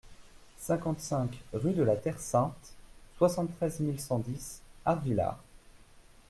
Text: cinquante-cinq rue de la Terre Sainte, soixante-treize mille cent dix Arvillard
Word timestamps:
cinquante-cinq 0.57 1.43
rue 1.53 1.73
de 1.73 1.83
la 1.83 1.95
Terre 1.95 2.19
Sainte, 2.19 2.73
soixante-treize 3.19 3.81
mille 3.81 3.99
cent 3.99 4.17
dix 4.17 4.59
Arvillard 4.83 5.37